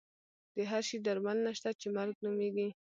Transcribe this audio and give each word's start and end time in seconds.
د 0.55 0.57
هر 0.69 0.81
شي 0.89 0.97
درملنه 1.05 1.51
شته 1.57 1.69
چې 1.79 1.87
مرګ 1.97 2.15
نومېږي. 2.23 2.67